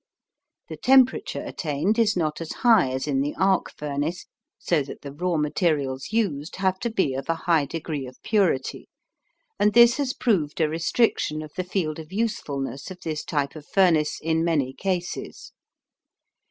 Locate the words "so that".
4.57-5.01